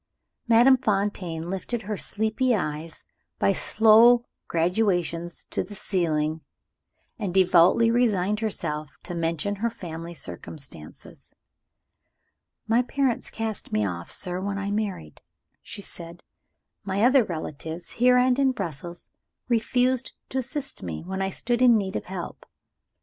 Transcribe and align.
Madame 0.47 0.77
Fontaine 0.77 1.47
lifted 1.47 1.83
her 1.83 1.95
sleepy 1.95 2.55
eyes 2.55 3.03
by 3.37 3.53
slow 3.53 4.25
gradations 4.47 5.45
to 5.51 5.63
the 5.63 5.75
ceiling, 5.75 6.41
and 7.19 7.35
devoutly 7.35 7.91
resigned 7.91 8.39
herself 8.39 8.89
to 9.03 9.13
mention 9.13 9.57
her 9.57 9.69
family 9.69 10.15
circumstances. 10.15 11.35
"My 12.67 12.81
parents 12.81 13.29
cast 13.29 13.71
me 13.71 13.85
off, 13.85 14.09
sir, 14.11 14.41
when 14.41 14.57
I 14.57 14.71
married," 14.71 15.21
she 15.61 15.83
said; 15.83 16.23
"my 16.83 17.03
other 17.05 17.23
relatives 17.23 17.91
here 17.91 18.17
and 18.17 18.39
in 18.39 18.53
Brussels 18.53 19.11
refused 19.49 20.13
to 20.29 20.39
assist 20.39 20.81
me 20.81 21.03
when 21.03 21.21
I 21.21 21.29
stood 21.29 21.61
in 21.61 21.77
need 21.77 21.95
of 21.95 22.05
help. 22.05 22.47